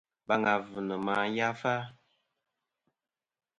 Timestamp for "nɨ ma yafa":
0.87-1.73